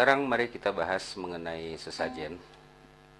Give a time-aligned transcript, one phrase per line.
[0.00, 2.40] sekarang mari kita bahas mengenai sesajen.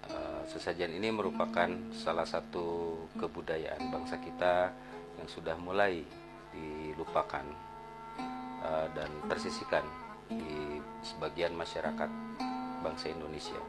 [0.09, 4.73] Eh, sesajen ini merupakan salah satu kebudayaan bangsa kita
[5.21, 6.01] yang sudah mulai
[6.49, 7.45] dilupakan
[8.65, 9.85] eh, dan tersisikan
[10.25, 12.09] di sebagian masyarakat
[12.81, 13.61] bangsa Indonesia.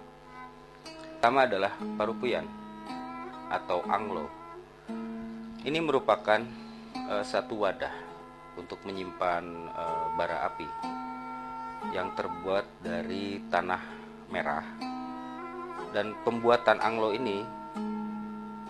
[1.21, 2.49] Pertama adalah parupuyan
[3.53, 4.25] atau anglo.
[5.61, 6.41] Ini merupakan
[6.97, 7.93] uh, satu wadah
[8.57, 9.69] untuk menyimpan
[10.17, 11.02] bara api
[11.91, 13.83] yang terbuat dari tanah
[14.31, 14.63] merah.
[15.91, 17.43] Dan pembuatan anglo ini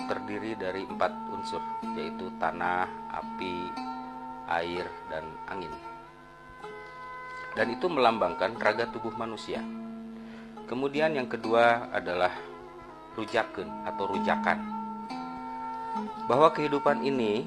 [0.08, 1.62] terdiri dari empat unsur,
[1.94, 3.70] yaitu tanah, api,
[4.50, 5.70] air, dan angin.
[7.52, 9.60] Dan itu melambangkan raga tubuh manusia.
[10.66, 12.32] Kemudian yang kedua adalah
[13.12, 14.58] rujaken atau rujakan.
[16.24, 17.44] Bahwa kehidupan ini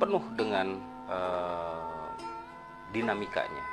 [0.00, 0.80] penuh dengan
[1.12, 2.08] uh,
[2.96, 3.64] dinamikanya,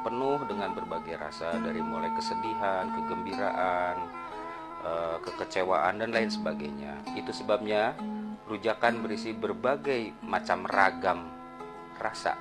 [0.00, 3.96] penuh dengan berbagai rasa dari mulai kesedihan, kegembiraan,
[4.84, 7.00] uh, kekecewaan dan lain sebagainya.
[7.16, 7.94] Itu sebabnya
[8.48, 11.28] rujakan berisi berbagai macam ragam
[12.00, 12.34] rasa.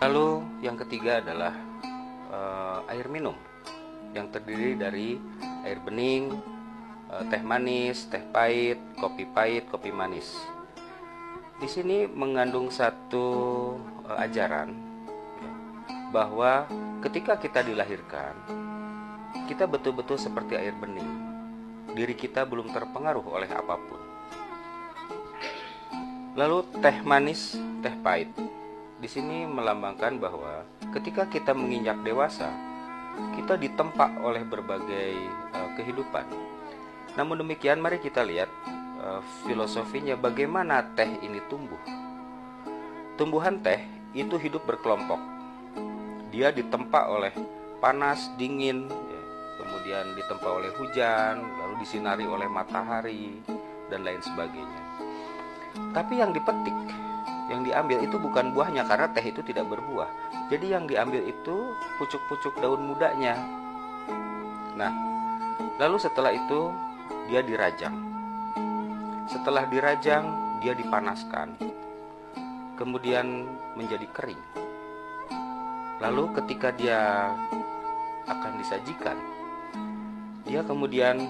[0.00, 1.52] Lalu yang ketiga adalah
[2.32, 3.36] uh, air minum
[4.16, 5.20] yang terdiri dari
[5.62, 6.34] air bening,
[7.12, 10.34] eh, teh manis, teh pahit, kopi pahit, kopi manis.
[11.60, 13.28] Di sini mengandung satu
[14.08, 14.72] uh, ajaran
[16.08, 16.64] bahwa
[17.04, 18.32] ketika kita dilahirkan,
[19.44, 21.28] kita betul-betul seperti air bening.
[21.92, 24.00] Diri kita belum terpengaruh oleh apa pun.
[26.32, 28.32] Lalu teh manis, teh pahit.
[28.96, 30.64] Di sini melambangkan bahwa
[30.96, 32.48] ketika kita menginjak dewasa,
[33.36, 35.12] kita ditempa oleh berbagai
[35.52, 36.24] uh, kehidupan.
[37.20, 38.48] Namun demikian, mari kita lihat
[39.00, 41.80] uh, filosofinya bagaimana teh ini tumbuh.
[43.16, 43.80] Tumbuhan teh
[44.12, 45.20] itu hidup berkelompok.
[46.30, 47.34] Dia ditempa oleh
[47.82, 49.22] panas, dingin, ya,
[49.58, 53.40] kemudian ditempa oleh hujan, lalu disinari oleh matahari
[53.90, 54.82] dan lain sebagainya.
[55.90, 56.76] Tapi yang dipetik,
[57.50, 60.06] yang diambil itu bukan buahnya karena teh itu tidak berbuah,
[60.50, 61.56] jadi yang diambil itu
[61.98, 63.38] pucuk-pucuk daun mudanya.
[64.78, 64.92] Nah,
[65.78, 66.70] lalu setelah itu
[67.26, 68.09] dia dirajang.
[69.30, 71.54] Setelah dirajang, dia dipanaskan.
[72.74, 73.46] Kemudian
[73.78, 74.42] menjadi kering.
[76.02, 77.30] Lalu ketika dia
[78.26, 79.16] akan disajikan,
[80.42, 81.22] dia kemudian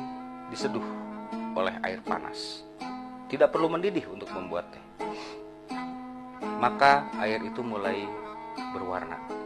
[0.48, 0.84] diseduh
[1.52, 2.64] oleh air panas.
[3.28, 4.84] Tidak perlu mendidih untuk membuat teh.
[6.58, 8.08] Maka air itu mulai
[8.72, 9.40] berwarna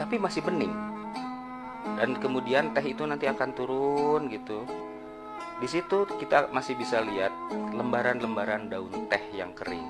[0.00, 0.72] tapi masih bening
[2.00, 4.64] dan kemudian teh itu nanti akan turun gitu
[5.60, 7.28] di situ kita masih bisa lihat
[7.76, 9.84] lembaran-lembaran daun teh yang kering.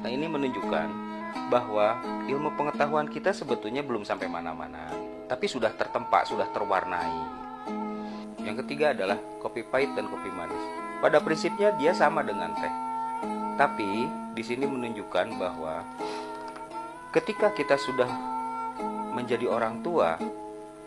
[0.00, 0.88] Nah ini menunjukkan
[1.52, 4.88] bahwa ilmu pengetahuan kita sebetulnya belum sampai mana-mana
[5.28, 7.20] tapi sudah tertempa sudah terwarnai.
[8.40, 10.64] Yang ketiga adalah kopi pahit dan kopi manis.
[11.04, 12.74] Pada prinsipnya dia sama dengan teh.
[13.60, 15.84] Tapi di sini menunjukkan bahwa
[17.12, 18.08] ketika kita sudah
[19.12, 20.16] menjadi orang tua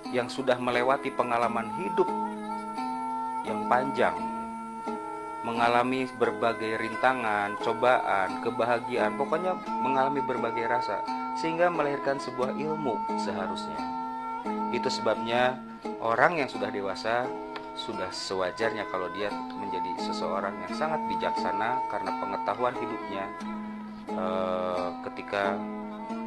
[0.09, 2.09] yang sudah melewati pengalaman hidup
[3.43, 4.15] yang panjang,
[5.43, 11.03] mengalami berbagai rintangan, cobaan, kebahagiaan, pokoknya mengalami berbagai rasa,
[11.35, 13.79] sehingga melahirkan sebuah ilmu seharusnya.
[14.71, 15.59] Itu sebabnya
[15.99, 17.27] orang yang sudah dewasa
[17.73, 23.25] sudah sewajarnya kalau dia menjadi seseorang yang sangat bijaksana karena pengetahuan hidupnya
[24.13, 25.57] eh, ketika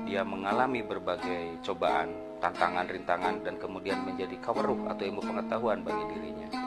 [0.06, 6.65] dia mengalami berbagai cobaan, tantangan, rintangan, dan kemudian menjadi kaweruh atau ilmu pengetahuan bagi dirinya.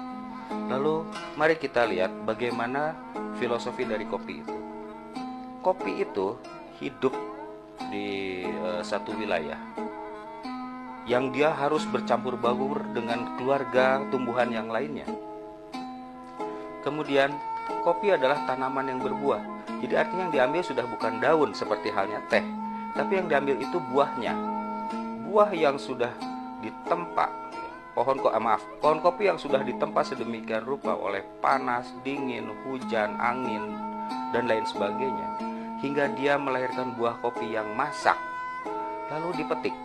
[0.49, 1.05] Lalu,
[1.37, 2.97] mari kita lihat bagaimana
[3.37, 4.55] filosofi dari kopi itu.
[5.61, 6.37] Kopi itu
[6.81, 7.13] hidup
[7.89, 9.57] di uh, satu wilayah
[11.09, 15.09] yang dia harus bercampur baur dengan keluarga tumbuhan yang lainnya.
[16.85, 17.33] Kemudian,
[17.81, 19.41] kopi adalah tanaman yang berbuah.
[19.81, 22.45] Jadi artinya yang diambil sudah bukan daun seperti halnya teh,
[22.93, 24.59] tapi yang diambil itu buahnya
[25.29, 26.09] buah yang sudah
[26.65, 27.29] ditempa
[27.99, 33.19] pohon kok ah, maaf pohon kopi yang sudah ditempa sedemikian rupa oleh panas dingin hujan
[33.19, 33.75] angin
[34.31, 35.27] dan lain sebagainya
[35.83, 38.15] hingga dia melahirkan buah kopi yang masak
[39.09, 39.75] lalu dipetik.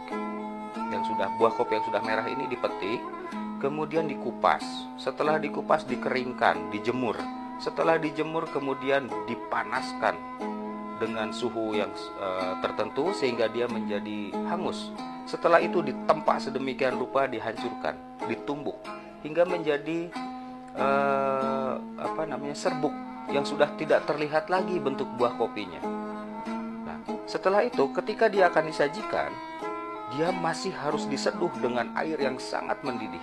[0.93, 3.01] Yang sudah buah kopi yang sudah merah ini dipetik
[3.59, 4.63] kemudian dikupas.
[5.01, 7.17] Setelah dikupas dikeringkan dijemur.
[7.59, 10.15] Setelah dijemur kemudian dipanaskan
[11.01, 14.95] dengan suhu yang uh, tertentu sehingga dia menjadi hangus.
[15.25, 17.97] Setelah itu ditempa sedemikian rupa dihancurkan,
[18.29, 18.77] ditumbuk
[19.25, 20.13] hingga menjadi
[20.77, 22.93] uh, apa namanya serbuk
[23.33, 25.81] yang sudah tidak terlihat lagi bentuk buah kopinya.
[26.85, 29.33] Nah, Setelah itu, ketika dia akan disajikan,
[30.13, 33.23] dia masih harus diseduh dengan air yang sangat mendidih.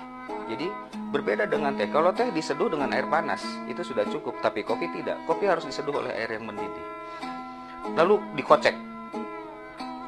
[0.50, 0.67] Jadi
[1.13, 1.88] berbeda dengan teh.
[1.88, 4.41] Kalau teh diseduh dengan air panas, itu sudah cukup.
[4.41, 5.21] Tapi kopi tidak.
[5.29, 7.00] Kopi harus diseduh oleh air yang mendidih.
[7.91, 8.75] Lalu dikocek.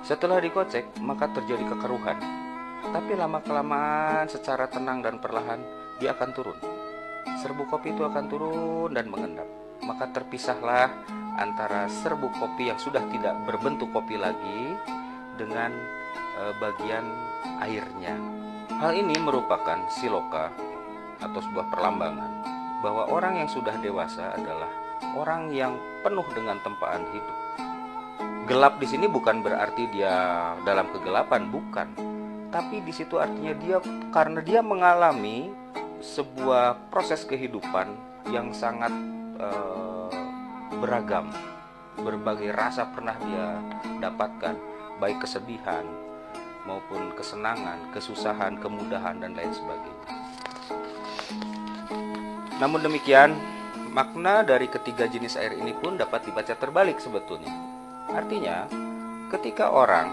[0.07, 2.15] Setelah dikocek, maka terjadi kekeruhan.
[2.83, 5.59] Tapi lama-kelamaan secara tenang dan perlahan,
[5.99, 6.59] dia akan turun.
[7.39, 9.47] Serbuk kopi itu akan turun dan mengendap.
[9.83, 10.91] Maka terpisahlah
[11.35, 14.79] antara serbuk kopi yang sudah tidak berbentuk kopi lagi
[15.35, 15.75] dengan
[16.39, 17.03] e, bagian
[17.59, 18.15] airnya.
[18.79, 20.53] Hal ini merupakan siloka
[21.19, 22.31] atau sebuah perlambangan
[22.79, 24.71] bahwa orang yang sudah dewasa adalah
[25.15, 27.42] orang yang penuh dengan tempaan hidup.
[28.43, 31.87] Gelap di sini bukan berarti dia dalam kegelapan, bukan.
[32.51, 33.79] Tapi di situ artinya dia
[34.11, 35.47] karena dia mengalami
[36.03, 37.95] sebuah proses kehidupan
[38.27, 38.91] yang sangat
[39.39, 40.11] uh,
[40.83, 41.31] beragam.
[41.95, 43.63] Berbagai rasa pernah dia
[44.03, 44.59] dapatkan,
[44.99, 45.87] baik kesedihan,
[46.67, 50.07] maupun kesenangan, kesusahan, kemudahan, dan lain sebagainya.
[52.59, 53.39] Namun demikian,
[53.95, 57.72] makna dari ketiga jenis air ini pun dapat dibaca terbalik sebetulnya.
[58.11, 58.67] Artinya,
[59.31, 60.11] ketika orang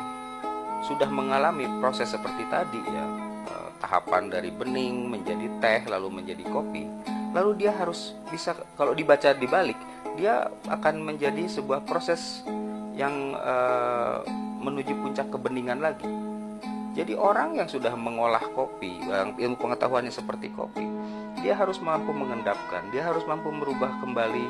[0.87, 3.05] sudah mengalami proses seperti tadi ya,
[3.49, 6.87] eh, tahapan dari bening menjadi teh lalu menjadi kopi,
[7.35, 9.77] lalu dia harus bisa kalau dibaca dibalik,
[10.15, 12.43] dia akan menjadi sebuah proses
[13.01, 14.21] yang uh,
[14.61, 16.05] menuju puncak kebeningan lagi.
[16.93, 20.85] Jadi orang yang sudah mengolah kopi, yang ilmu pengetahuannya seperti kopi,
[21.41, 24.45] dia harus mampu mengendapkan, dia harus mampu merubah kembali,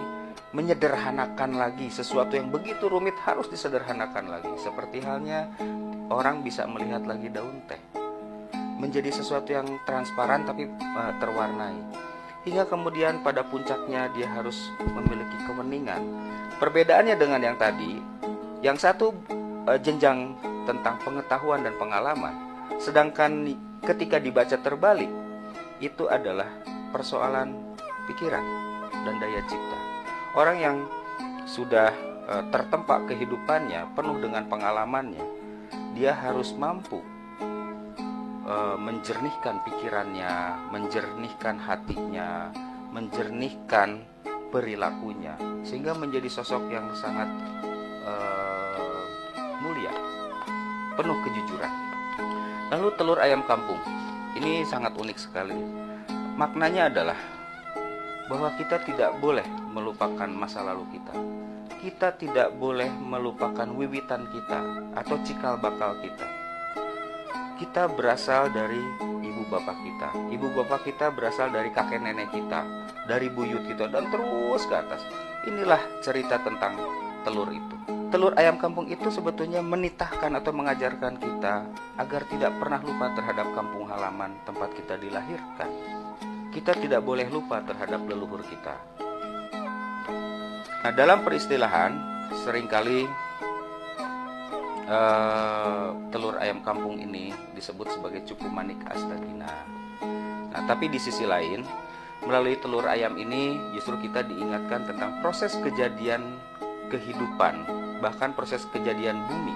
[0.51, 4.53] menyederhanakan lagi sesuatu yang begitu rumit harus disederhanakan lagi.
[4.59, 5.47] Seperti halnya
[6.11, 7.79] orang bisa melihat lagi daun teh
[8.81, 10.65] menjadi sesuatu yang transparan tapi
[10.97, 11.77] uh, terwarnai.
[12.49, 16.01] Hingga kemudian pada puncaknya dia harus memiliki keweningan.
[16.57, 18.01] Perbedaannya dengan yang tadi,
[18.65, 19.13] yang satu
[19.69, 20.33] uh, jenjang
[20.65, 22.33] tentang pengetahuan dan pengalaman.
[22.81, 23.45] Sedangkan
[23.85, 25.13] ketika dibaca terbalik,
[25.85, 26.49] itu adalah
[26.97, 27.77] persoalan
[28.09, 28.45] pikiran
[29.05, 29.90] dan daya cipta.
[30.31, 30.77] Orang yang
[31.43, 31.91] sudah
[32.31, 35.25] e, tertempa kehidupannya penuh dengan pengalamannya,
[35.99, 37.03] dia harus mampu
[38.47, 42.55] e, menjernihkan pikirannya, menjernihkan hatinya,
[42.95, 44.07] menjernihkan
[44.51, 47.27] perilakunya sehingga menjadi sosok yang sangat
[48.07, 48.13] e,
[49.63, 49.95] mulia
[50.95, 51.73] penuh kejujuran.
[52.71, 53.83] Lalu telur ayam kampung.
[54.39, 55.59] Ini sangat unik sekali.
[56.39, 57.19] Maknanya adalah
[58.31, 59.43] bahwa kita tidak boleh
[59.75, 61.11] melupakan masa lalu kita.
[61.83, 64.61] Kita tidak boleh melupakan wiwitan kita
[64.95, 66.29] atau cikal bakal kita.
[67.59, 68.79] Kita berasal dari
[69.27, 70.09] ibu bapak kita.
[70.31, 72.63] Ibu bapak kita berasal dari kakek nenek kita,
[73.11, 75.03] dari buyut kita dan terus ke atas.
[75.51, 76.79] Inilah cerita tentang
[77.27, 77.77] telur itu
[78.11, 81.63] telur ayam kampung itu sebetulnya menitahkan atau mengajarkan kita
[81.95, 85.71] agar tidak pernah lupa terhadap kampung halaman tempat kita dilahirkan.
[86.51, 88.75] Kita tidak boleh lupa terhadap leluhur kita.
[90.81, 91.95] Nah, dalam peristilahan
[92.43, 93.07] sering kali
[94.91, 99.53] uh, telur ayam kampung ini disebut sebagai cukup manik astagina.
[100.51, 101.63] Nah, tapi di sisi lain,
[102.27, 106.35] melalui telur ayam ini justru kita diingatkan tentang proses kejadian
[106.91, 107.63] kehidupan
[108.03, 109.55] bahkan proses kejadian bumi.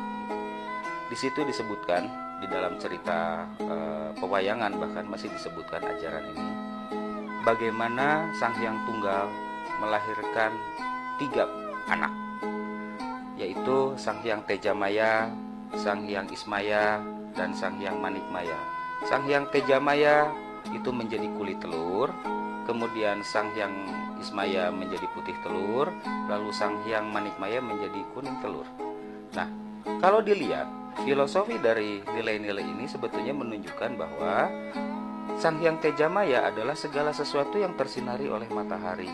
[1.11, 2.07] Di situ disebutkan
[2.39, 3.77] di dalam cerita e,
[4.21, 6.64] pewayangan bahkan masih disebutkan ajaran ini
[7.45, 9.29] bagaimana Sang Hyang Tunggal
[9.79, 10.53] melahirkan
[11.21, 11.45] tiga
[11.87, 12.11] anak
[13.35, 15.29] yaitu Sang Hyang Tejamaya,
[15.75, 17.03] Sang Hyang Ismaya,
[17.35, 18.57] dan Sang Hyang Manikmaya.
[19.11, 20.31] Sang Hyang Tejamaya
[20.71, 22.15] itu menjadi kulit telur,
[22.65, 23.75] kemudian Sang Hyang
[24.23, 25.91] Ismaya menjadi putih telur,
[26.31, 28.65] lalu Sang Hyang Manikmaya menjadi kuning telur.
[29.35, 29.51] Nah,
[29.99, 30.71] kalau dilihat,
[31.03, 34.47] filosofi dari nilai-nilai ini sebetulnya menunjukkan bahwa
[35.45, 39.13] Sang Hyang Tejamaya adalah segala sesuatu yang tersinari oleh matahari.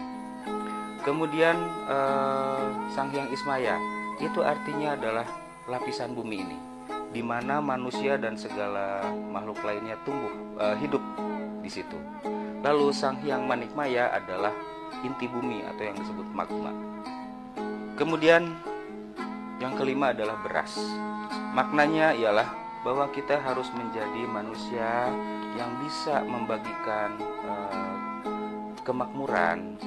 [1.03, 1.59] Kemudian
[1.91, 3.75] eh, Sang Hyang Ismaya
[4.23, 5.27] itu artinya adalah
[5.67, 6.55] lapisan bumi ini,
[7.11, 10.31] di mana manusia dan segala makhluk lainnya tumbuh
[10.63, 11.03] eh, hidup
[11.67, 11.99] di situ.
[12.63, 14.55] Lalu Sang Hyang Manikmaya adalah
[15.03, 16.71] inti bumi atau yang disebut magma.
[17.99, 18.55] Kemudian
[19.59, 20.79] yang kelima adalah beras.
[21.59, 22.47] Maknanya ialah
[22.87, 25.11] bahwa kita harus menjadi manusia
[25.59, 28.19] yang bisa membagikan eh,
[28.83, 29.79] kemakmuran.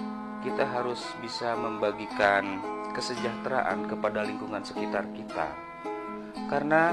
[0.44, 2.60] Kita harus bisa membagikan
[2.92, 5.48] kesejahteraan kepada lingkungan sekitar kita.
[6.52, 6.92] Karena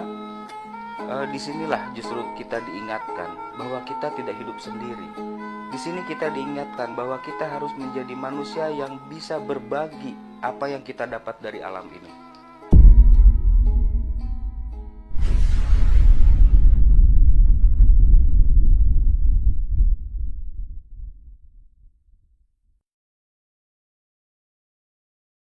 [1.03, 5.31] eh, di sinilah justru kita diingatkan bahwa kita tidak hidup sendiri
[5.71, 11.07] di sini kita diingatkan bahwa kita harus menjadi manusia yang bisa berbagi apa yang kita
[11.07, 12.30] dapat dari alam ini.